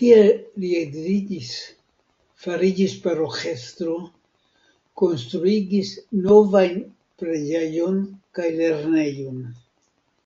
[0.00, 0.20] Tie
[0.62, 1.48] li edziĝis,
[2.44, 3.96] fariĝis paroĥestro,
[5.02, 5.90] konstruigis
[6.28, 6.80] novajn
[7.24, 8.00] preĝejon
[8.40, 9.44] kaj lernejon.